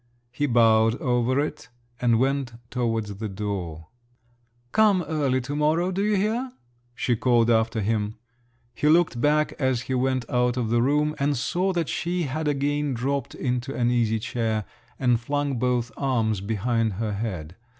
[0.31, 1.69] He bowed over it,
[2.01, 3.89] and went towards the door.
[4.71, 6.53] "Come early to morrow—do you hear?"
[6.95, 8.15] she called after him.
[8.73, 12.47] He looked back as he went out of the room, and saw that she had
[12.47, 14.65] again dropped into an easy chair,
[14.97, 17.55] and flung both arms behind her head.